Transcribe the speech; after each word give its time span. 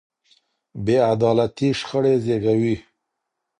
بې 0.83 0.95
عدالتي 1.13 1.69
شخړې 1.79 2.13
زېږوي. 2.23 2.75